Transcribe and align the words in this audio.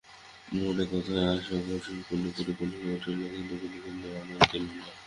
মনের 0.53 0.87
কথায় 0.91 1.25
আশা 1.33 1.55
আকণ্ঠ 1.59 2.25
পরিপূর্ণ 2.37 2.73
হইয়া 2.75 2.95
উঠিল, 2.97 3.19
কিন্তু 3.33 3.53
বিনোদিনী 3.61 4.09
আমল 4.19 4.39
দিল 4.51 4.63
না। 4.77 4.83